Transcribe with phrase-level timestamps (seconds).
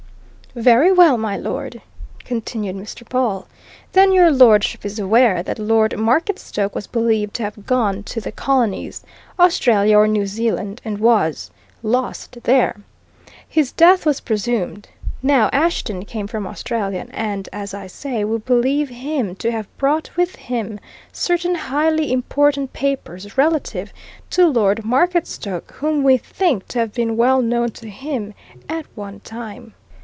[0.53, 1.81] "Very well, my lord,"
[2.25, 3.07] continued Mr.
[3.07, 3.47] Pawle.
[3.93, 8.33] "Then your lordship is aware that Lord Marketstoke was believed to have gone to the
[8.33, 9.01] Colonies
[9.39, 11.51] Australia or New Zealand and was
[11.81, 12.75] lost there.
[13.47, 14.89] His death was presumed.
[15.23, 20.09] Now, Ashton came from Australia, and as I say, we believe him to have brought
[20.17, 20.81] with him
[21.13, 23.93] certain highly important papers relative
[24.31, 28.33] to Lord Marketstoke, whom we think to have been well known to him
[28.67, 29.75] at one time.